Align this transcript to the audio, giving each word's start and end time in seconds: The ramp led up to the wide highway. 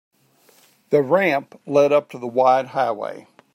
The 0.89 1.03
ramp 1.03 1.61
led 1.67 1.91
up 1.91 2.09
to 2.09 2.17
the 2.17 2.25
wide 2.25 2.65
highway. 2.69 3.27